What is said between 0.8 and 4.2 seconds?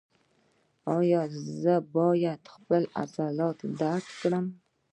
ایا زه باید خپل عضلات درد